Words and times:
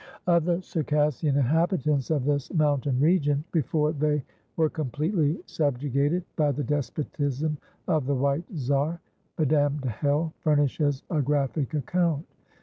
Of 0.25 0.45
the 0.45 0.63
Circassian 0.63 1.37
inhabitants 1.37 2.09
of 2.09 2.25
this 2.25 2.51
mountain 2.51 2.99
region, 2.99 3.43
before 3.51 3.93
they 3.93 4.23
were 4.55 4.67
completely 4.67 5.39
subjugated 5.45 6.23
by 6.35 6.53
the 6.53 6.63
despotism 6.63 7.59
of 7.87 8.07
the 8.07 8.15
white 8.15 8.45
Czar, 8.55 8.99
Madame 9.37 9.77
de 9.77 9.89
Hell 9.89 10.33
furnishes 10.39 11.03
a 11.11 11.21
graphic 11.21 11.75
account. 11.75 12.25